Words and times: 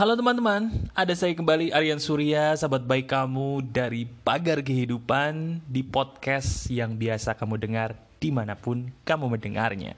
Halo 0.00 0.16
teman-teman, 0.16 0.88
ada 0.96 1.12
saya 1.12 1.36
kembali 1.36 1.76
Aryan 1.76 2.00
Surya, 2.00 2.56
sahabat 2.56 2.88
baik 2.88 3.12
kamu 3.12 3.60
dari 3.68 4.08
Pagar 4.08 4.64
Kehidupan 4.64 5.60
di 5.68 5.84
podcast 5.84 6.72
yang 6.72 6.96
biasa 6.96 7.36
kamu 7.36 7.60
dengar 7.60 8.00
di 8.16 8.32
mana 8.32 8.56
pun 8.56 8.88
kamu 9.04 9.36
mendengarnya. 9.36 9.92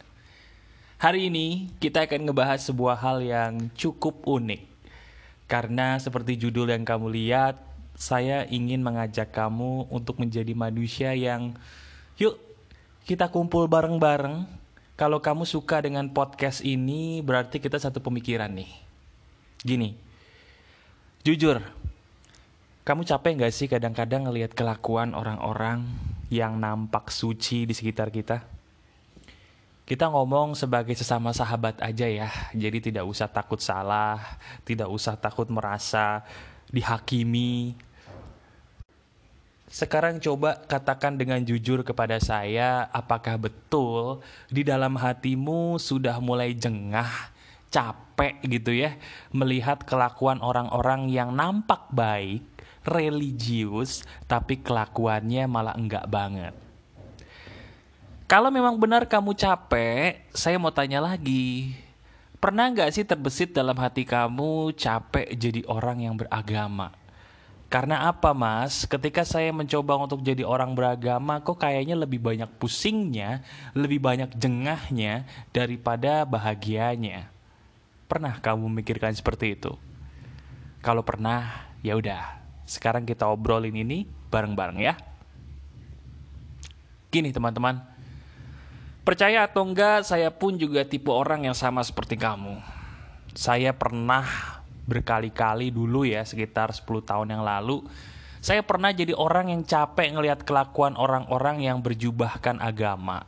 Hari 0.98 1.30
ini 1.30 1.70
kita 1.78 2.02
akan 2.02 2.18
ngebahas 2.26 2.66
sebuah 2.66 2.98
hal 2.98 3.22
yang 3.22 3.70
cukup 3.78 4.26
unik. 4.26 4.66
Karena 5.46 5.94
seperti 6.02 6.34
judul 6.34 6.74
yang 6.74 6.82
kamu 6.82 7.06
lihat, 7.06 7.62
saya 7.94 8.42
ingin 8.50 8.82
mengajak 8.82 9.30
kamu 9.30 9.86
untuk 9.86 10.18
menjadi 10.18 10.50
manusia 10.50 11.14
yang 11.14 11.54
yuk 12.18 12.42
kita 13.06 13.30
kumpul 13.30 13.70
bareng-bareng. 13.70 14.50
Kalau 14.98 15.22
kamu 15.22 15.46
suka 15.46 15.78
dengan 15.78 16.10
podcast 16.10 16.58
ini, 16.66 17.22
berarti 17.22 17.62
kita 17.62 17.78
satu 17.78 18.02
pemikiran 18.02 18.50
nih. 18.50 18.81
Gini, 19.62 19.94
jujur, 21.22 21.62
kamu 22.82 23.06
capek 23.06 23.46
gak 23.46 23.54
sih 23.54 23.70
kadang-kadang 23.70 24.26
ngelihat 24.26 24.58
kelakuan 24.58 25.14
orang-orang 25.14 25.86
yang 26.34 26.58
nampak 26.58 27.14
suci 27.14 27.62
di 27.62 27.70
sekitar 27.70 28.10
kita? 28.10 28.42
Kita 29.86 30.10
ngomong 30.10 30.58
sebagai 30.58 30.98
sesama 30.98 31.30
sahabat 31.30 31.78
aja 31.78 32.10
ya, 32.10 32.26
jadi 32.50 32.90
tidak 32.90 33.06
usah 33.06 33.30
takut 33.30 33.62
salah, 33.62 34.18
tidak 34.66 34.90
usah 34.90 35.14
takut 35.14 35.46
merasa 35.46 36.26
dihakimi. 36.74 37.78
Sekarang 39.70 40.18
coba 40.18 40.58
katakan 40.66 41.14
dengan 41.14 41.38
jujur 41.38 41.86
kepada 41.86 42.18
saya, 42.18 42.90
apakah 42.90 43.38
betul 43.38 44.26
di 44.50 44.66
dalam 44.66 44.98
hatimu 44.98 45.78
sudah 45.78 46.18
mulai 46.18 46.50
jengah, 46.50 47.31
capek 47.72 48.44
gitu 48.44 48.76
ya, 48.76 49.00
melihat 49.32 49.80
kelakuan 49.88 50.44
orang-orang 50.44 51.08
yang 51.08 51.32
nampak 51.32 51.88
baik, 51.88 52.44
religius, 52.84 54.04
tapi 54.28 54.60
kelakuannya 54.60 55.48
malah 55.48 55.72
enggak 55.72 56.04
banget. 56.12 56.54
Kalau 58.28 58.48
memang 58.52 58.76
benar 58.76 59.08
kamu 59.08 59.32
capek, 59.36 60.28
saya 60.32 60.56
mau 60.60 60.72
tanya 60.72 61.00
lagi. 61.00 61.76
Pernah 62.36 62.68
nggak 62.72 62.92
sih 62.92 63.04
terbesit 63.08 63.56
dalam 63.56 63.76
hati 63.80 64.04
kamu 64.04 64.76
capek 64.76 65.32
jadi 65.36 65.64
orang 65.68 66.04
yang 66.04 66.14
beragama? 66.16 66.92
Karena 67.72 68.04
apa 68.04 68.36
mas? 68.36 68.84
Ketika 68.84 69.24
saya 69.24 69.48
mencoba 69.48 69.96
untuk 69.96 70.20
jadi 70.20 70.44
orang 70.44 70.76
beragama, 70.76 71.40
kok 71.40 71.56
kayaknya 71.56 71.96
lebih 71.96 72.20
banyak 72.20 72.52
pusingnya, 72.60 73.40
lebih 73.72 73.96
banyak 73.96 74.28
jengahnya 74.36 75.24
daripada 75.56 76.28
bahagianya. 76.28 77.31
Pernah 78.12 78.44
kamu 78.44 78.68
memikirkan 78.68 79.16
seperti 79.16 79.56
itu? 79.56 79.72
Kalau 80.84 81.00
pernah, 81.00 81.72
ya 81.80 81.96
udah. 81.96 82.44
Sekarang 82.68 83.08
kita 83.08 83.24
obrolin 83.24 83.72
ini 83.72 84.04
bareng-bareng 84.28 84.84
ya. 84.84 85.00
Gini 87.08 87.32
teman-teman, 87.32 87.80
percaya 89.00 89.48
atau 89.48 89.64
enggak, 89.64 90.04
saya 90.04 90.28
pun 90.28 90.60
juga 90.60 90.84
tipe 90.84 91.08
orang 91.08 91.48
yang 91.48 91.56
sama 91.56 91.80
seperti 91.80 92.20
kamu. 92.20 92.60
Saya 93.32 93.72
pernah 93.72 94.28
berkali-kali 94.84 95.72
dulu 95.72 96.04
ya 96.04 96.20
sekitar 96.20 96.68
10 96.68 96.84
tahun 97.08 97.32
yang 97.32 97.40
lalu 97.40 97.80
saya 98.42 98.66
pernah 98.66 98.90
jadi 98.90 99.14
orang 99.14 99.54
yang 99.54 99.62
capek 99.62 100.10
ngelihat 100.10 100.42
kelakuan 100.42 100.98
orang-orang 100.98 101.62
yang 101.62 101.78
berjubahkan 101.78 102.58
agama 102.58 103.22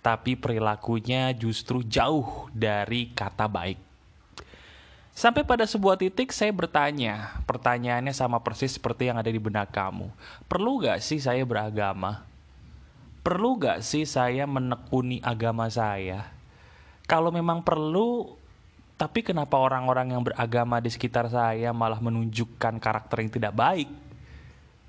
tapi 0.00 0.34
perilakunya 0.40 1.36
justru 1.36 1.84
jauh 1.84 2.48
dari 2.56 3.12
kata 3.12 3.44
baik 3.44 3.87
sampai 5.18 5.42
pada 5.42 5.66
sebuah 5.66 5.98
titik 5.98 6.30
saya 6.30 6.54
bertanya 6.54 7.42
pertanyaannya 7.42 8.14
sama 8.14 8.38
persis 8.38 8.78
seperti 8.78 9.10
yang 9.10 9.18
ada 9.18 9.26
di 9.26 9.42
benak 9.42 9.74
kamu 9.74 10.14
perlu 10.46 10.86
gak 10.86 11.02
sih 11.02 11.18
saya 11.18 11.42
beragama 11.42 12.22
perlu 13.26 13.58
gak 13.58 13.82
sih 13.82 14.06
saya 14.06 14.46
menekuni 14.46 15.18
agama 15.26 15.66
saya 15.66 16.30
kalau 17.10 17.34
memang 17.34 17.66
perlu 17.66 18.38
tapi 18.98 19.22
kenapa 19.22 19.54
orang-orang 19.58 20.10
yang 20.10 20.22
beragama 20.26 20.82
di 20.82 20.90
sekitar 20.90 21.30
saya 21.30 21.70
malah 21.70 22.02
menunjukkan 22.02 22.82
karakter 22.82 23.22
yang 23.22 23.30
tidak 23.30 23.54
baik? 23.54 23.86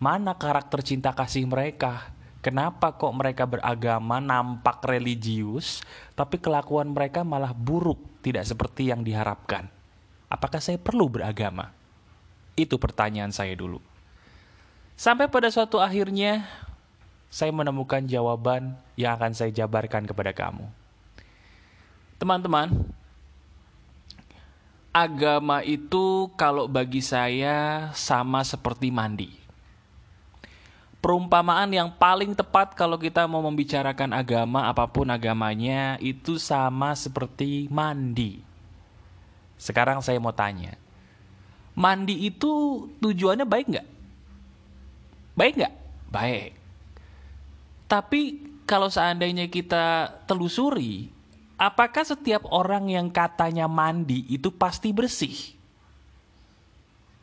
Mana 0.02 0.34
karakter 0.34 0.82
cinta 0.82 1.14
kasih 1.14 1.46
mereka? 1.46 2.10
Kenapa 2.42 2.98
kok 2.98 3.14
mereka 3.14 3.46
beragama 3.46 4.18
nampak 4.18 4.82
religius, 4.82 5.86
tapi 6.18 6.42
kelakuan 6.42 6.90
mereka 6.90 7.22
malah 7.22 7.54
buruk, 7.54 8.02
tidak 8.26 8.50
seperti 8.50 8.90
yang 8.90 9.06
diharapkan? 9.06 9.79
Apakah 10.30 10.62
saya 10.62 10.78
perlu 10.78 11.10
beragama? 11.10 11.74
Itu 12.54 12.78
pertanyaan 12.78 13.34
saya 13.34 13.58
dulu. 13.58 13.82
Sampai 14.94 15.26
pada 15.26 15.50
suatu 15.50 15.82
akhirnya, 15.82 16.46
saya 17.34 17.50
menemukan 17.50 18.06
jawaban 18.06 18.78
yang 18.94 19.18
akan 19.18 19.34
saya 19.34 19.50
jabarkan 19.50 20.06
kepada 20.06 20.30
kamu. 20.30 20.70
Teman-teman, 22.22 22.70
agama 24.94 25.64
itu 25.64 26.30
kalau 26.38 26.70
bagi 26.70 27.00
saya 27.00 27.90
sama 27.96 28.46
seperti 28.46 28.92
mandi. 28.92 29.32
Perumpamaan 31.00 31.72
yang 31.72 31.96
paling 31.96 32.36
tepat 32.36 32.76
kalau 32.76 33.00
kita 33.00 33.24
mau 33.24 33.40
membicarakan 33.40 34.12
agama 34.12 34.68
apa 34.68 34.84
pun 34.84 35.08
agamanya 35.08 35.96
itu 36.04 36.36
sama 36.36 36.92
seperti 36.92 37.72
mandi. 37.72 38.49
Sekarang 39.60 40.00
saya 40.00 40.18
mau 40.24 40.32
tanya, 40.32 40.80
mandi 41.76 42.32
itu 42.32 42.88
tujuannya 43.04 43.44
baik 43.44 43.68
nggak? 43.76 43.88
Baik 45.36 45.54
nggak? 45.60 45.74
Baik. 46.10 46.52
Tapi 47.92 48.22
kalau 48.64 48.88
seandainya 48.88 49.52
kita 49.52 50.08
telusuri, 50.24 51.12
apakah 51.60 52.08
setiap 52.08 52.48
orang 52.48 52.88
yang 52.88 53.12
katanya 53.12 53.68
mandi 53.68 54.24
itu 54.32 54.48
pasti 54.48 54.96
bersih? 54.96 55.60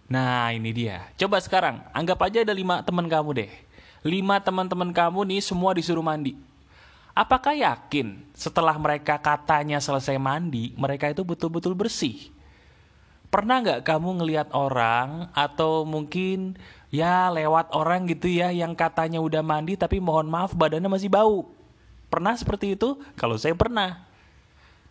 Nah 0.07 0.53
ini 0.53 0.71
dia. 0.71 1.09
Coba 1.19 1.41
sekarang, 1.41 1.83
anggap 1.91 2.21
aja 2.21 2.45
ada 2.45 2.55
lima 2.55 2.85
teman 2.85 3.09
kamu 3.09 3.31
deh. 3.43 3.53
Lima 4.07 4.39
teman-teman 4.39 4.93
kamu 4.95 5.35
nih 5.35 5.41
semua 5.43 5.75
disuruh 5.75 6.05
mandi. 6.05 6.39
Apakah 7.17 7.57
yakin 7.57 8.29
setelah 8.37 8.77
mereka 8.77 9.17
katanya 9.17 9.81
selesai 9.81 10.21
mandi, 10.21 10.77
mereka 10.77 11.09
itu 11.09 11.25
betul-betul 11.25 11.73
bersih? 11.73 12.29
Pernah 13.33 13.65
nggak 13.65 13.89
kamu 13.89 14.21
ngelihat 14.21 14.53
orang 14.53 15.33
atau 15.33 15.89
mungkin 15.89 16.61
ya 16.93 17.33
lewat 17.33 17.73
orang 17.73 18.05
gitu 18.05 18.29
ya 18.29 18.53
yang 18.53 18.77
katanya 18.77 19.25
udah 19.25 19.41
mandi 19.41 19.81
tapi 19.81 19.97
mohon 19.97 20.29
maaf 20.29 20.53
badannya 20.53 20.93
masih 20.93 21.09
bau? 21.09 21.49
Pernah 22.13 22.37
seperti 22.37 22.77
itu? 22.77 23.01
Kalau 23.17 23.41
saya 23.41 23.57
pernah. 23.57 24.05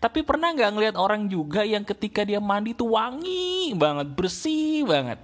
Tapi 0.01 0.25
pernah 0.25 0.49
nggak 0.49 0.71
ngelihat 0.73 0.95
orang 0.97 1.29
juga 1.29 1.61
yang 1.61 1.85
ketika 1.85 2.25
dia 2.25 2.41
mandi 2.41 2.73
tuh 2.73 2.97
wangi 2.97 3.77
banget, 3.77 4.09
bersih 4.17 4.81
banget? 4.81 5.21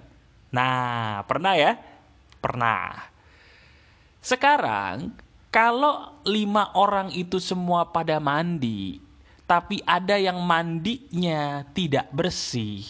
Nah, 0.53 1.25
pernah 1.25 1.57
ya? 1.57 1.81
Pernah. 2.37 3.09
Sekarang, 4.21 5.17
kalau 5.51 6.15
lima 6.23 6.71
orang 6.79 7.11
itu 7.11 7.35
semua 7.43 7.83
pada 7.83 8.23
mandi, 8.23 9.03
tapi 9.43 9.83
ada 9.83 10.15
yang 10.15 10.39
mandinya 10.39 11.67
tidak 11.75 12.07
bersih, 12.15 12.87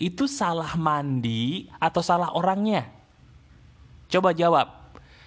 itu 0.00 0.24
salah 0.24 0.72
mandi 0.72 1.68
atau 1.76 2.00
salah 2.00 2.32
orangnya? 2.32 2.88
Coba 4.08 4.32
jawab. 4.32 4.72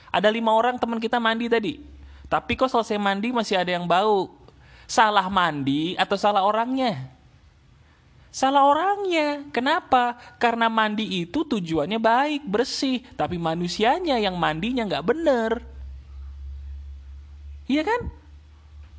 Ada 0.10 0.34
lima 0.34 0.52
orang 0.58 0.82
teman 0.82 0.98
kita 0.98 1.22
mandi 1.22 1.46
tadi, 1.46 1.86
tapi 2.26 2.58
kok 2.58 2.74
selesai 2.74 2.98
mandi 2.98 3.30
masih 3.30 3.62
ada 3.62 3.78
yang 3.78 3.86
bau? 3.86 4.34
Salah 4.90 5.30
mandi 5.32 5.94
atau 5.96 6.18
salah 6.18 6.44
orangnya? 6.44 7.14
Salah 8.32 8.64
orangnya. 8.64 9.44
Kenapa? 9.52 10.16
Karena 10.40 10.72
mandi 10.72 11.24
itu 11.24 11.44
tujuannya 11.44 12.00
baik, 12.00 12.48
bersih. 12.48 13.04
Tapi 13.20 13.36
manusianya 13.36 14.20
yang 14.20 14.40
mandinya 14.40 14.88
nggak 14.88 15.06
bener. 15.08 15.71
Iya 17.70 17.84
kan? 17.86 18.02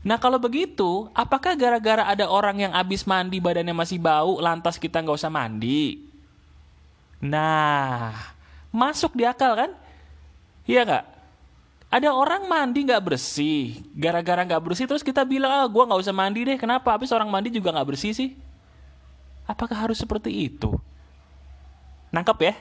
Nah 0.02 0.18
kalau 0.18 0.38
begitu, 0.42 1.06
apakah 1.14 1.54
gara-gara 1.54 2.02
ada 2.02 2.26
orang 2.26 2.66
yang 2.66 2.72
abis 2.74 3.06
mandi 3.06 3.38
badannya 3.38 3.74
masih 3.74 4.02
bau, 4.02 4.42
lantas 4.42 4.74
kita 4.74 4.98
nggak 4.98 5.18
usah 5.18 5.30
mandi? 5.30 6.10
Nah, 7.22 8.10
masuk 8.74 9.14
di 9.14 9.22
akal 9.22 9.54
kan? 9.54 9.70
Iya 10.66 10.82
nggak? 10.82 11.04
Ada 11.92 12.08
orang 12.10 12.50
mandi 12.50 12.82
nggak 12.82 13.04
bersih, 13.04 13.78
gara-gara 13.94 14.42
nggak 14.42 14.64
bersih 14.64 14.90
terus 14.90 15.06
kita 15.06 15.22
bilang, 15.22 15.54
ah 15.54 15.66
gue 15.70 15.82
nggak 15.86 16.02
usah 16.02 16.16
mandi 16.16 16.42
deh. 16.42 16.58
Kenapa? 16.58 16.98
Habis 16.98 17.14
orang 17.14 17.30
mandi 17.30 17.54
juga 17.54 17.70
nggak 17.70 17.94
bersih 17.94 18.10
sih? 18.10 18.34
Apakah 19.46 19.86
harus 19.86 20.02
seperti 20.02 20.50
itu? 20.50 20.74
Nangkep 22.10 22.38
ya? 22.42 22.54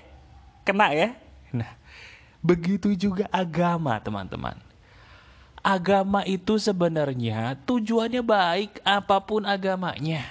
Kena 0.61 0.93
ya? 0.93 1.17
Nah, 1.49 1.73
begitu 2.43 2.93
juga 2.93 3.25
agama, 3.33 3.97
teman-teman. 3.97 4.70
Agama 5.61 6.25
itu 6.25 6.57
sebenarnya 6.57 7.53
tujuannya 7.69 8.25
baik 8.25 8.81
apa 8.81 9.21
pun 9.21 9.45
agamanya. 9.45 10.25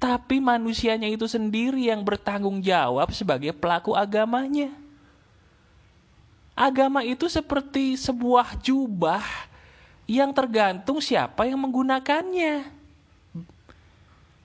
Tapi 0.00 0.40
manusianya 0.40 1.08
itu 1.08 1.28
sendiri 1.28 1.88
yang 1.88 2.00
bertanggung 2.00 2.64
jawab 2.64 3.12
sebagai 3.12 3.52
pelaku 3.52 3.92
agamanya. 3.92 4.72
Agama 6.56 7.04
itu 7.04 7.28
seperti 7.28 8.00
sebuah 8.00 8.56
jubah 8.64 9.20
yang 10.08 10.32
tergantung 10.32 11.04
siapa 11.04 11.44
yang 11.44 11.60
menggunakannya. 11.60 12.72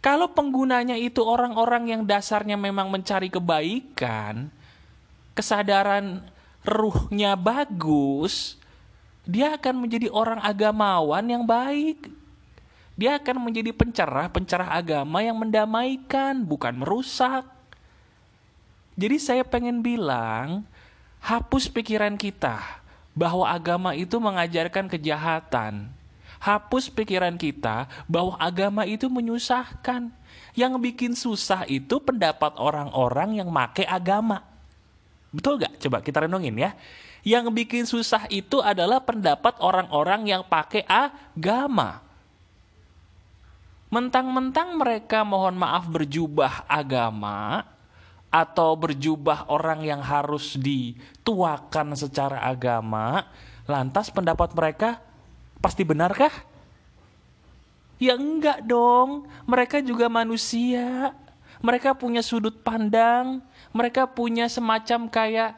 Kalau 0.02 0.28
penggunanya 0.34 1.00
itu 1.00 1.24
orang-orang 1.24 1.96
yang 1.96 2.02
dasarnya 2.04 2.60
memang 2.60 2.92
mencari 2.92 3.32
kebaikan, 3.32 4.52
kesadaran 5.38 6.26
ruhnya 6.66 7.38
bagus, 7.38 8.60
dia 9.32 9.56
akan 9.56 9.88
menjadi 9.88 10.12
orang 10.12 10.44
agamawan 10.44 11.24
yang 11.24 11.48
baik. 11.48 12.12
Dia 13.00 13.16
akan 13.16 13.48
menjadi 13.48 13.72
pencerah-pencerah 13.72 14.68
agama 14.68 15.24
yang 15.24 15.40
mendamaikan, 15.40 16.44
bukan 16.44 16.76
merusak. 16.76 17.48
Jadi 19.00 19.18
saya 19.18 19.48
pengen 19.48 19.80
bilang, 19.80 20.68
hapus 21.24 21.72
pikiran 21.72 22.20
kita 22.20 22.60
bahwa 23.16 23.48
agama 23.48 23.96
itu 23.96 24.20
mengajarkan 24.20 24.92
kejahatan 24.92 25.90
Hapus 26.42 26.90
pikiran 26.90 27.38
kita 27.38 27.86
bahwa 28.10 28.34
agama 28.42 28.82
itu 28.90 29.06
menyusahkan. 29.06 30.10
Yang 30.58 30.74
bikin 30.82 31.14
susah 31.14 31.70
itu 31.70 32.02
pendapat 32.02 32.58
orang-orang 32.58 33.38
yang 33.38 33.54
make 33.54 33.86
agama. 33.86 34.42
Betul 35.30 35.62
gak? 35.62 35.78
Coba 35.78 36.02
kita 36.02 36.26
renungin 36.26 36.58
ya. 36.58 36.74
Yang 37.22 37.46
bikin 37.54 37.84
susah 37.86 38.26
itu 38.34 38.60
adalah 38.66 38.98
pendapat 39.02 39.62
orang-orang 39.62 40.26
yang 40.26 40.42
pakai 40.42 40.82
agama. 40.90 42.02
Mentang-mentang 43.92 44.74
mereka 44.80 45.22
mohon 45.22 45.54
maaf 45.54 45.86
berjubah 45.86 46.66
agama 46.66 47.68
atau 48.32 48.74
berjubah 48.80 49.52
orang 49.52 49.84
yang 49.84 50.00
harus 50.00 50.56
dituakan 50.56 52.00
secara 52.00 52.40
agama, 52.48 53.28
lantas 53.68 54.08
pendapat 54.08 54.56
mereka 54.56 55.04
pasti 55.60 55.84
benarkah? 55.84 56.32
Ya 58.02 58.18
enggak 58.18 58.66
dong, 58.66 59.30
mereka 59.46 59.84
juga 59.84 60.08
manusia. 60.08 61.14
Mereka 61.62 61.94
punya 61.94 62.26
sudut 62.26 62.58
pandang, 62.66 63.44
mereka 63.70 64.10
punya 64.10 64.50
semacam 64.50 65.06
kayak 65.06 65.52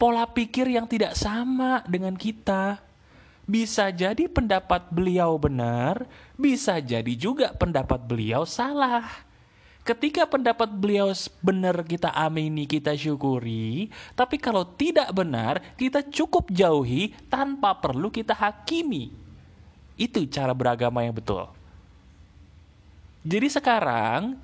pola 0.00 0.24
pikir 0.24 0.64
yang 0.72 0.88
tidak 0.88 1.12
sama 1.12 1.84
dengan 1.84 2.16
kita. 2.16 2.80
Bisa 3.44 3.92
jadi 3.92 4.24
pendapat 4.30 4.88
beliau 4.88 5.36
benar, 5.36 6.08
bisa 6.40 6.80
jadi 6.80 7.12
juga 7.12 7.52
pendapat 7.52 8.00
beliau 8.08 8.48
salah. 8.48 9.04
Ketika 9.84 10.24
pendapat 10.24 10.70
beliau 10.70 11.12
benar 11.44 11.82
kita 11.84 12.14
amini, 12.14 12.64
kita 12.64 12.96
syukuri, 12.96 13.90
tapi 14.16 14.40
kalau 14.40 14.64
tidak 14.64 15.10
benar, 15.12 15.60
kita 15.76 16.00
cukup 16.08 16.48
jauhi 16.48 17.12
tanpa 17.28 17.76
perlu 17.76 18.08
kita 18.08 18.32
hakimi. 18.32 19.12
Itu 19.98 20.24
cara 20.30 20.54
beragama 20.56 21.04
yang 21.04 21.12
betul. 21.12 21.50
Jadi 23.26 23.48
sekarang 23.52 24.38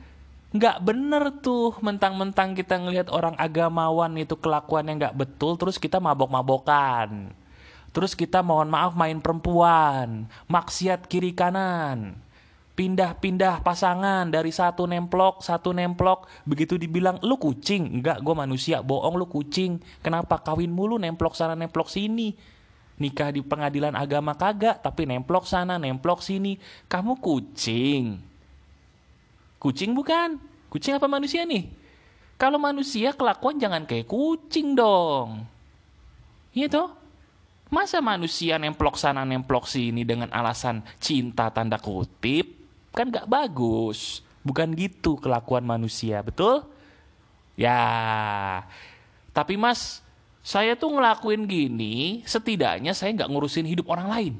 nggak 0.58 0.82
bener 0.84 1.40
tuh 1.40 1.76
mentang-mentang 1.80 2.56
kita 2.56 2.76
ngelihat 2.80 3.08
orang 3.08 3.36
agamawan 3.36 4.12
itu 4.18 4.36
kelakuan 4.36 4.88
yang 4.90 4.96
nggak 5.00 5.16
betul 5.16 5.56
terus 5.56 5.76
kita 5.80 6.02
mabok-mabokan. 6.02 7.32
Terus 7.94 8.12
kita 8.12 8.44
mohon 8.44 8.68
maaf 8.68 8.92
main 8.92 9.16
perempuan, 9.24 10.28
maksiat 10.52 11.08
kiri 11.08 11.32
kanan. 11.32 12.20
Pindah-pindah 12.76 13.64
pasangan 13.64 14.28
dari 14.28 14.52
satu 14.52 14.84
nemplok, 14.84 15.40
satu 15.40 15.72
nemplok. 15.72 16.28
Begitu 16.44 16.76
dibilang, 16.76 17.16
lu 17.24 17.40
kucing. 17.40 17.88
Enggak, 17.88 18.20
gue 18.20 18.36
manusia. 18.36 18.84
Bohong, 18.84 19.16
lu 19.16 19.24
kucing. 19.24 19.80
Kenapa 20.04 20.44
kawin 20.44 20.68
mulu 20.68 21.00
nemplok 21.00 21.32
sana, 21.32 21.56
nemplok 21.56 21.88
sini 21.88 22.36
nikah 22.96 23.28
di 23.32 23.44
pengadilan 23.44 23.92
agama 23.92 24.32
kagak 24.34 24.80
tapi 24.80 25.04
nemplok 25.04 25.44
sana 25.44 25.76
nemplok 25.76 26.24
sini 26.24 26.56
kamu 26.88 27.20
kucing 27.20 28.24
kucing 29.66 29.90
bukan? 29.90 30.38
Kucing 30.70 30.94
apa 30.94 31.10
manusia 31.10 31.42
nih? 31.42 31.66
Kalau 32.38 32.62
manusia 32.62 33.10
kelakuan 33.10 33.58
jangan 33.58 33.82
kayak 33.82 34.06
kucing 34.06 34.78
dong. 34.78 35.42
Iya 36.54 36.70
toh? 36.70 36.88
Masa 37.66 37.98
manusia 37.98 38.62
nemplok 38.62 38.94
sana 38.94 39.26
nemplok 39.26 39.66
sini 39.66 40.06
dengan 40.06 40.30
alasan 40.30 40.86
cinta 41.02 41.50
tanda 41.50 41.82
kutip? 41.82 42.46
Kan 42.94 43.10
gak 43.10 43.26
bagus. 43.26 44.22
Bukan 44.46 44.70
gitu 44.78 45.18
kelakuan 45.18 45.66
manusia 45.66 46.22
betul? 46.22 46.62
Ya. 47.58 48.62
Tapi 49.34 49.58
mas 49.58 50.06
saya 50.46 50.78
tuh 50.78 50.94
ngelakuin 50.94 51.42
gini, 51.50 52.22
setidaknya 52.22 52.94
saya 52.94 53.10
nggak 53.10 53.26
ngurusin 53.26 53.66
hidup 53.66 53.90
orang 53.90 54.06
lain. 54.06 54.34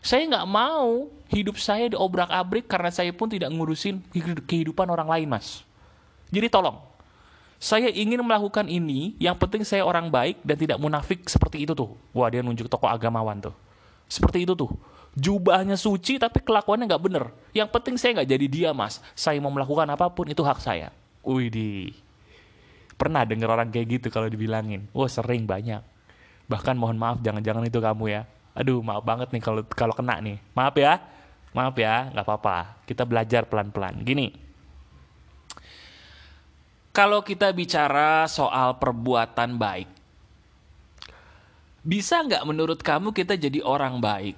Saya 0.00 0.24
nggak 0.26 0.48
mau 0.48 1.12
hidup 1.28 1.60
saya 1.60 1.92
diobrak-abrik 1.92 2.66
karena 2.66 2.90
saya 2.90 3.12
pun 3.12 3.28
tidak 3.28 3.52
ngurusin 3.52 4.00
kehidupan 4.48 4.88
orang 4.88 5.06
lain, 5.06 5.28
mas. 5.28 5.62
Jadi 6.32 6.48
tolong, 6.48 6.80
saya 7.60 7.92
ingin 7.92 8.24
melakukan 8.24 8.64
ini, 8.72 9.12
yang 9.20 9.36
penting 9.36 9.68
saya 9.68 9.84
orang 9.84 10.08
baik 10.08 10.40
dan 10.40 10.56
tidak 10.56 10.80
munafik 10.80 11.28
seperti 11.28 11.68
itu 11.68 11.76
tuh. 11.76 11.92
Wah 12.16 12.32
dia 12.32 12.40
nunjuk 12.40 12.72
tokoh 12.72 12.88
agamawan 12.88 13.36
tuh. 13.36 13.54
Seperti 14.08 14.48
itu 14.48 14.56
tuh. 14.56 14.72
Jubahnya 15.12 15.76
suci 15.76 16.16
tapi 16.16 16.40
kelakuannya 16.40 16.88
nggak 16.88 17.02
bener. 17.04 17.28
Yang 17.52 17.68
penting 17.68 17.94
saya 18.00 18.16
nggak 18.16 18.30
jadi 18.32 18.46
dia 18.48 18.70
mas. 18.72 19.04
Saya 19.12 19.36
mau 19.44 19.52
melakukan 19.52 19.84
apa 19.92 20.08
pun 20.08 20.24
itu 20.32 20.40
hak 20.40 20.56
saya. 20.56 20.88
Widih. 21.20 21.92
Pernah 22.96 23.28
denger 23.28 23.52
orang 23.52 23.68
kayak 23.68 24.00
gitu 24.00 24.08
kalau 24.08 24.32
dibilangin? 24.32 24.88
Wah 24.96 25.12
sering 25.12 25.44
banyak. 25.44 25.84
Bahkan 26.48 26.80
mohon 26.80 26.96
maaf 26.96 27.20
jangan-jangan 27.20 27.68
itu 27.68 27.76
kamu 27.76 28.04
ya. 28.08 28.22
Aduh 28.54 28.82
maaf 28.82 29.06
banget 29.06 29.30
nih 29.30 29.42
kalau 29.42 29.62
kalau 29.70 29.94
kena 29.94 30.18
nih. 30.18 30.38
Maaf 30.54 30.74
ya. 30.76 31.00
Maaf 31.50 31.74
ya, 31.74 32.14
nggak 32.14 32.26
apa-apa. 32.26 32.78
Kita 32.86 33.02
belajar 33.02 33.42
pelan-pelan. 33.50 34.06
Gini. 34.06 34.30
Kalau 36.90 37.22
kita 37.22 37.50
bicara 37.54 38.26
soal 38.26 38.78
perbuatan 38.78 39.54
baik, 39.58 39.90
bisa 41.86 42.18
nggak 42.22 42.42
menurut 42.46 42.82
kamu 42.82 43.14
kita 43.14 43.38
jadi 43.38 43.62
orang 43.62 44.02
baik, 44.02 44.34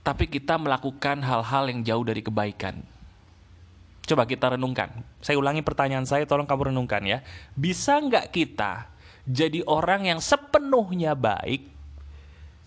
tapi 0.00 0.24
kita 0.32 0.56
melakukan 0.56 1.20
hal-hal 1.20 1.68
yang 1.68 1.80
jauh 1.84 2.04
dari 2.08 2.24
kebaikan? 2.24 2.80
Coba 4.08 4.24
kita 4.24 4.56
renungkan. 4.56 5.04
Saya 5.20 5.36
ulangi 5.36 5.60
pertanyaan 5.60 6.08
saya, 6.08 6.24
tolong 6.24 6.48
kamu 6.48 6.72
renungkan 6.72 7.04
ya. 7.04 7.20
Bisa 7.52 8.00
nggak 8.00 8.32
kita 8.32 8.88
jadi 9.28 9.60
orang 9.68 10.08
yang 10.08 10.20
sepenuhnya 10.24 11.12
baik, 11.12 11.68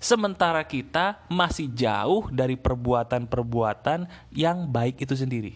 sementara 0.01 0.65
kita 0.65 1.21
masih 1.29 1.69
jauh 1.69 2.27
dari 2.33 2.57
perbuatan-perbuatan 2.57 4.09
yang 4.33 4.65
baik 4.65 5.05
itu 5.05 5.13
sendiri? 5.13 5.53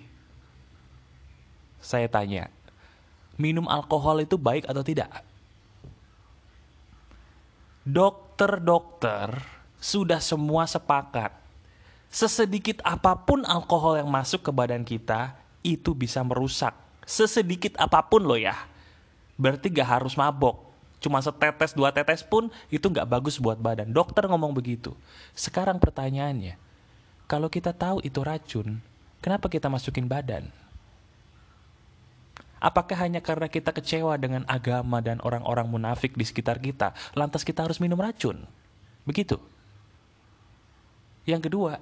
Saya 1.82 2.06
tanya, 2.06 2.54
minum 3.36 3.66
alkohol 3.66 4.22
itu 4.22 4.38
baik 4.38 4.70
atau 4.70 4.86
tidak? 4.86 5.10
Dokter-dokter 7.82 9.42
sudah 9.82 10.22
semua 10.22 10.70
sepakat. 10.70 11.34
Sesedikit 12.14 12.80
apa 12.86 13.18
pun 13.28 13.44
alkohol 13.44 14.00
yang 14.00 14.08
masuk 14.08 14.46
ke 14.46 14.52
badan 14.54 14.88
kita, 14.88 15.36
itu 15.66 15.92
bisa 15.92 16.24
merusak 16.24 16.86
sesedikit 17.06 17.78
apa 17.78 18.02
pun 18.02 18.26
loh 18.26 18.36
ya. 18.36 18.58
Berarti 19.38 19.70
gak 19.70 20.02
harus 20.02 20.18
mabok. 20.18 20.65
Cuma 21.06 21.22
setetes 21.22 21.78
dua 21.78 21.94
tetes 21.94 22.26
pun 22.26 22.50
itu 22.74 22.90
gak 22.90 23.06
bagus 23.06 23.38
buat 23.38 23.62
badan. 23.62 23.94
Dokter 23.94 24.26
ngomong 24.26 24.58
begitu. 24.58 24.98
Sekarang 25.38 25.78
pertanyaannya, 25.78 26.58
kalau 27.30 27.46
kita 27.46 27.78
tahu 27.78 28.02
itu 28.02 28.26
racun, 28.26 28.82
kenapa 29.22 29.46
kita 29.46 29.70
masukin 29.70 30.10
badan? 30.10 30.50
Apakah 32.58 33.06
hanya 33.06 33.22
karena 33.22 33.46
kita 33.46 33.70
kecewa 33.70 34.18
dengan 34.18 34.42
agama 34.50 34.98
dan 34.98 35.22
orang-orang 35.22 35.70
munafik 35.70 36.18
di 36.18 36.26
sekitar 36.26 36.58
kita, 36.58 36.98
lantas 37.14 37.46
kita 37.46 37.62
harus 37.62 37.78
minum 37.78 38.02
racun? 38.02 38.42
Begitu. 39.06 39.38
Yang 41.30 41.54
kedua, 41.54 41.78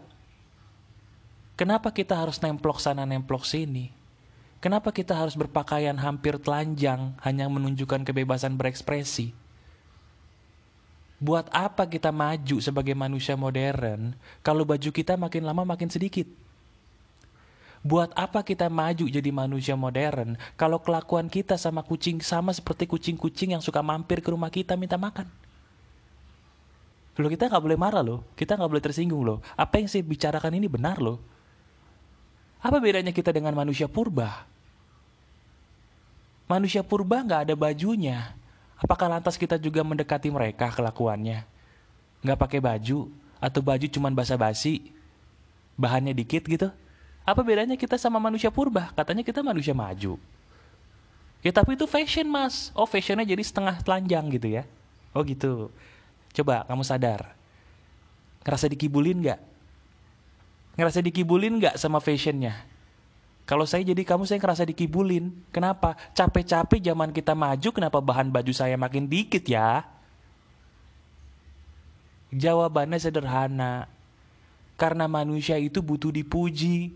Kenapa 1.53 1.94
kita 1.94 2.18
harus 2.18 2.42
nemplok 2.42 2.82
sana 2.82 3.06
nemplok 3.06 3.46
sini? 3.46 3.94
Kenapa 4.63 4.96
kita 4.96 5.12
harus 5.12 5.36
berpakaian 5.36 6.00
hampir 6.00 6.39
telanjang 6.39 7.12
hanya 7.20 7.51
menunjukkan 7.51 8.08
kebebasan 8.08 8.55
berekspresi? 8.55 9.36
Buat 11.20 11.51
apa 11.51 11.84
kita 11.84 12.15
maju 12.15 12.63
sebagai 12.63 12.96
manusia 12.96 13.36
modern 13.36 14.15
kalau 14.39 14.63
baju 14.63 14.88
kita 14.96 15.20
makin 15.20 15.43
lama 15.43 15.67
makin 15.67 15.91
sedikit? 15.91 16.32
Buat 17.84 18.15
apa 18.15 18.39
kita 18.39 18.72
maju 18.72 19.03
jadi 19.03 19.27
manusia 19.36 19.75
modern 19.75 20.39
kalau 20.55 20.79
kelakuan 20.79 21.27
kita 21.27 21.60
sama 21.60 21.84
kucing 21.84 22.24
sama 22.24 22.55
seperti 22.55 22.88
kucing-kucing 22.88 23.51
yang 23.51 23.60
suka 23.60 23.84
mampir 23.84 24.24
ke 24.24 24.32
rumah 24.32 24.48
kita 24.48 24.79
minta 24.79 24.96
makan? 24.96 25.27
Loh 27.20 27.27
kita 27.27 27.51
nggak 27.51 27.63
boleh 27.67 27.75
marah 27.75 28.00
loh, 28.00 28.24
kita 28.39 28.55
nggak 28.55 28.72
boleh 28.72 28.84
tersinggung 28.88 29.27
loh. 29.27 29.43
Apa 29.60 29.84
yang 29.84 29.91
saya 29.91 30.08
bicarakan 30.08 30.55
ini 30.55 30.72
benar 30.72 31.03
loh. 31.03 31.20
Apa 32.63 32.79
bedanya 32.79 33.12
kita 33.12 33.36
dengan 33.36 33.51
manusia 33.51 33.91
purba? 33.91 34.52
Manusia 36.53 36.86
purba 36.86 37.25
nggak 37.25 37.50
ada 37.50 37.55
bajunya. 37.57 38.38
Apakah 38.77 39.10
lantas 39.10 39.41
kita 39.41 39.57
juga 39.57 39.81
mendekati 39.81 40.29
mereka 40.29 40.69
kelakuannya? 40.69 41.41
Nggak 42.22 42.38
pakai 42.38 42.60
baju? 42.62 43.10
Atau 43.41 43.65
baju 43.65 43.89
cuman 43.89 44.13
basa-basi? 44.13 44.93
Bahannya 45.74 46.13
dikit 46.13 46.45
gitu? 46.45 46.69
Apa 47.25 47.41
bedanya 47.41 47.74
kita 47.74 47.98
sama 47.98 48.22
manusia 48.22 48.53
purba? 48.53 48.93
Katanya 48.93 49.25
kita 49.25 49.41
manusia 49.41 49.74
maju. 49.74 50.22
Ya 51.41 51.50
tapi 51.50 51.74
itu 51.74 51.89
fashion 51.89 52.29
mas. 52.29 52.69
Oh 52.77 52.86
fashionnya 52.86 53.25
jadi 53.25 53.41
setengah 53.41 53.81
telanjang 53.81 54.29
gitu 54.29 54.53
ya. 54.53 54.69
Oh 55.10 55.25
gitu. 55.25 55.74
Coba 56.38 56.69
kamu 56.69 56.86
sadar. 56.86 57.33
Ngerasa 58.45 58.69
dikibulin 58.69 59.25
nggak? 59.25 59.41
Ngerasa 60.77 61.01
dikibulin 61.01 61.57
nggak 61.57 61.81
sama 61.81 61.98
fashionnya? 61.98 62.62
Kalau 63.44 63.68
saya 63.68 63.84
jadi 63.84 64.00
kamu 64.08 64.24
saya 64.24 64.40
ngerasa 64.40 64.64
dikibulin. 64.64 65.36
Kenapa? 65.52 66.00
Capek-capek 66.16 66.80
zaman 66.80 67.12
kita 67.12 67.36
maju, 67.36 67.70
kenapa 67.76 68.00
bahan 68.00 68.32
baju 68.32 68.54
saya 68.56 68.80
makin 68.80 69.04
dikit 69.04 69.44
ya? 69.44 69.84
Jawabannya 72.32 72.98
sederhana. 73.04 73.92
Karena 74.80 75.12
manusia 75.12 75.60
itu 75.60 75.84
butuh 75.84 76.10
dipuji. 76.10 76.96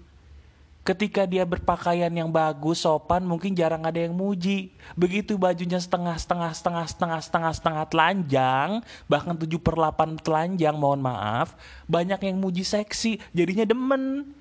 Ketika 0.88 1.28
dia 1.28 1.44
berpakaian 1.44 2.08
yang 2.16 2.32
bagus, 2.32 2.88
sopan, 2.88 3.28
mungkin 3.28 3.52
jarang 3.52 3.84
ada 3.84 4.00
yang 4.00 4.16
muji. 4.16 4.72
Begitu 4.96 5.36
bajunya 5.36 5.84
setengah, 5.84 6.16
setengah, 6.16 6.56
setengah, 6.56 6.86
setengah, 6.88 7.20
setengah, 7.20 7.52
setengah 7.60 7.86
telanjang, 7.92 8.70
bahkan 9.12 9.36
7 9.36 9.52
per 9.60 9.76
8 9.76 10.16
telanjang, 10.24 10.80
mohon 10.80 11.04
maaf, 11.04 11.60
banyak 11.92 12.32
yang 12.32 12.40
muji 12.40 12.64
seksi, 12.64 13.20
jadinya 13.36 13.68
demen. 13.68 14.32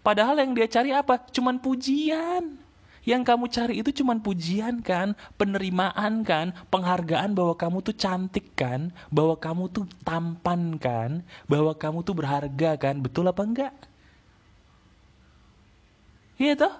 Padahal 0.00 0.40
yang 0.40 0.56
dia 0.56 0.68
cari 0.68 0.90
apa? 0.96 1.20
Cuman 1.28 1.60
pujian. 1.60 2.56
Yang 3.00 3.22
kamu 3.32 3.44
cari 3.48 3.74
itu 3.80 3.90
cuman 4.04 4.20
pujian 4.20 4.84
kan, 4.84 5.16
penerimaan 5.40 6.20
kan, 6.20 6.52
penghargaan 6.68 7.32
bahwa 7.32 7.56
kamu 7.56 7.80
tuh 7.80 7.96
cantik 7.96 8.52
kan, 8.52 8.92
bahwa 9.08 9.40
kamu 9.40 9.72
tuh 9.72 9.88
tampan 10.04 10.76
kan, 10.76 11.24
bahwa 11.48 11.72
kamu 11.72 12.04
tuh 12.04 12.12
berharga 12.12 12.76
kan, 12.76 13.00
betul 13.00 13.24
apa 13.24 13.40
enggak? 13.40 13.74
Iya 16.36 16.56
toh? 16.60 16.74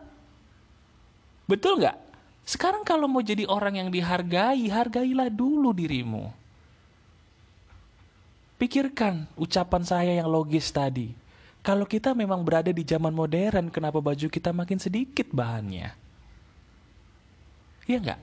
Betul 1.48 1.80
nggak? 1.80 1.96
Sekarang 2.44 2.84
kalau 2.84 3.08
mau 3.08 3.24
jadi 3.24 3.48
orang 3.48 3.80
yang 3.80 3.88
dihargai, 3.88 4.68
hargailah 4.68 5.32
dulu 5.32 5.72
dirimu. 5.72 6.28
Pikirkan 8.60 9.24
ucapan 9.40 9.82
saya 9.88 10.12
yang 10.20 10.28
logis 10.28 10.68
tadi. 10.68 11.19
Kalau 11.60 11.84
kita 11.84 12.16
memang 12.16 12.40
berada 12.40 12.72
di 12.72 12.80
zaman 12.80 13.12
modern, 13.12 13.68
kenapa 13.68 14.00
baju 14.00 14.26
kita 14.32 14.48
makin 14.48 14.80
sedikit 14.80 15.28
bahannya? 15.28 15.92
Iya 17.84 17.98
nggak? 18.00 18.20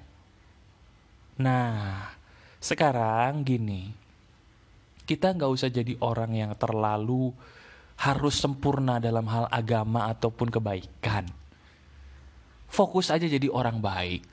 Nah, 1.37 2.09
sekarang 2.57 3.45
gini. 3.45 3.93
Kita 5.05 5.31
nggak 5.37 5.51
usah 5.53 5.69
jadi 5.69 5.93
orang 6.01 6.33
yang 6.33 6.51
terlalu 6.57 7.31
harus 7.97 8.35
sempurna 8.41 8.97
dalam 8.97 9.29
hal 9.29 9.45
agama 9.53 10.09
ataupun 10.09 10.49
kebaikan. 10.49 11.29
Fokus 12.67 13.13
aja 13.13 13.29
jadi 13.29 13.47
orang 13.53 13.77
baik. 13.79 14.25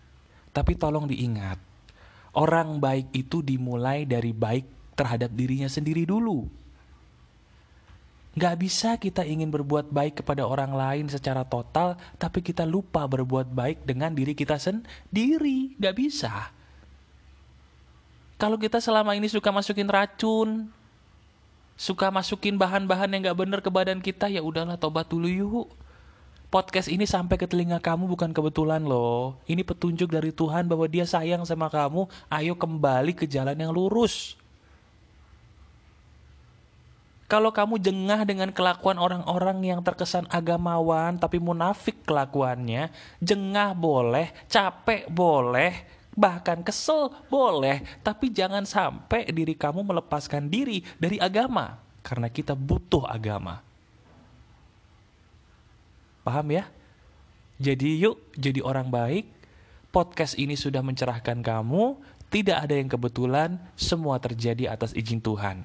Tapi 0.54 0.72
tolong 0.80 1.10
diingat, 1.10 1.58
orang 2.38 2.78
baik 2.78 3.10
itu 3.12 3.42
dimulai 3.42 4.06
dari 4.06 4.30
baik 4.30 4.96
terhadap 4.96 5.34
dirinya 5.34 5.66
sendiri 5.66 6.06
dulu. 6.06 6.63
Gak 8.34 8.58
bisa 8.58 8.98
kita 8.98 9.22
ingin 9.22 9.46
berbuat 9.46 9.94
baik 9.94 10.22
kepada 10.22 10.42
orang 10.42 10.74
lain 10.74 11.06
secara 11.06 11.46
total, 11.46 11.94
tapi 12.18 12.42
kita 12.42 12.66
lupa 12.66 13.06
berbuat 13.06 13.46
baik 13.54 13.86
dengan 13.86 14.10
diri 14.10 14.34
kita 14.34 14.58
sendiri. 14.58 15.78
Gak 15.78 15.94
bisa. 15.94 16.50
Kalau 18.34 18.58
kita 18.58 18.82
selama 18.82 19.14
ini 19.14 19.30
suka 19.30 19.54
masukin 19.54 19.86
racun, 19.86 20.66
suka 21.78 22.10
masukin 22.10 22.58
bahan-bahan 22.58 23.14
yang 23.14 23.30
gak 23.30 23.38
bener 23.38 23.60
ke 23.62 23.70
badan 23.70 24.02
kita, 24.02 24.26
ya 24.26 24.42
udahlah 24.42 24.74
tobat 24.82 25.06
dulu 25.06 25.30
yuk. 25.30 25.68
Podcast 26.50 26.86
ini 26.86 27.02
sampai 27.02 27.34
ke 27.34 27.46
telinga 27.50 27.82
kamu 27.82 28.06
bukan 28.10 28.30
kebetulan 28.30 28.82
loh. 28.82 29.38
Ini 29.46 29.66
petunjuk 29.66 30.10
dari 30.10 30.30
Tuhan 30.30 30.70
bahwa 30.70 30.86
dia 30.86 31.02
sayang 31.02 31.42
sama 31.42 31.66
kamu. 31.66 32.06
Ayo 32.30 32.54
kembali 32.54 33.10
ke 33.14 33.26
jalan 33.26 33.58
yang 33.58 33.74
lurus. 33.74 34.38
Kalau 37.24 37.56
kamu 37.56 37.80
jengah 37.80 38.20
dengan 38.28 38.52
kelakuan 38.52 39.00
orang-orang 39.00 39.64
yang 39.64 39.80
terkesan 39.80 40.28
agamawan 40.28 41.16
tapi 41.16 41.40
munafik 41.40 42.04
kelakuannya, 42.04 42.92
jengah 43.24 43.72
boleh, 43.72 44.28
capek 44.44 45.08
boleh, 45.08 45.72
bahkan 46.12 46.60
kesel 46.60 47.08
boleh, 47.32 47.80
tapi 48.04 48.28
jangan 48.28 48.68
sampai 48.68 49.24
diri 49.32 49.56
kamu 49.56 49.82
melepaskan 49.88 50.52
diri 50.52 50.84
dari 51.00 51.16
agama 51.16 51.80
karena 52.04 52.28
kita 52.28 52.52
butuh 52.52 53.08
agama. 53.08 53.64
Paham 56.24 56.46
ya? 56.52 56.68
Jadi 57.56 58.04
yuk 58.04 58.20
jadi 58.36 58.60
orang 58.60 58.92
baik. 58.92 59.26
Podcast 59.94 60.34
ini 60.34 60.58
sudah 60.58 60.82
mencerahkan 60.82 61.38
kamu, 61.38 61.94
tidak 62.26 62.66
ada 62.66 62.74
yang 62.74 62.90
kebetulan, 62.90 63.62
semua 63.78 64.18
terjadi 64.18 64.74
atas 64.74 64.90
izin 64.90 65.22
Tuhan. 65.22 65.62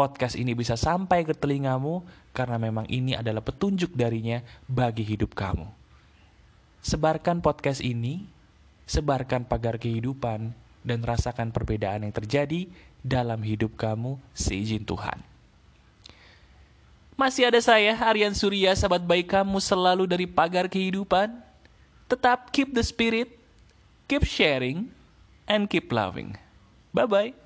Podcast 0.00 0.32
ini 0.32 0.56
bisa 0.56 0.80
sampai 0.80 1.28
ke 1.28 1.36
telingamu 1.36 2.00
karena 2.32 2.56
memang 2.56 2.88
ini 2.88 3.12
adalah 3.12 3.44
petunjuk 3.44 3.92
darinya 3.92 4.40
bagi 4.64 5.04
hidup 5.04 5.36
kamu. 5.36 5.68
Sebarkan 6.80 7.44
podcast 7.44 7.84
ini 7.84 8.24
sebarkan 8.88 9.44
pagar 9.44 9.76
kehidupan, 9.76 10.56
dan 10.80 11.04
rasakan 11.04 11.52
perbedaan 11.52 12.08
yang 12.08 12.14
terjadi 12.14 12.66
dalam 13.00 13.40
hidup 13.44 13.76
kamu 13.76 14.16
seizin 14.32 14.84
Tuhan. 14.84 15.20
Masih 17.16 17.52
ada 17.52 17.60
saya, 17.60 17.92
Aryan 18.00 18.32
Surya, 18.32 18.72
sahabat 18.72 19.04
baik 19.04 19.28
kamu 19.28 19.60
selalu 19.60 20.08
dari 20.08 20.24
pagar 20.24 20.72
kehidupan. 20.72 21.36
Tetap 22.08 22.48
keep 22.48 22.72
the 22.72 22.80
spirit, 22.80 23.28
keep 24.08 24.24
sharing, 24.24 24.88
and 25.44 25.68
keep 25.68 25.92
loving. 25.92 26.40
Bye-bye. 26.96 27.39